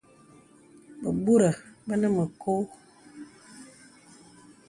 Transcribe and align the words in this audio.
Bəbūrə 1.01 1.49
bə 1.87 1.93
nə 1.99 2.07
mə 2.15 2.23
kɔ̄. 2.41 2.57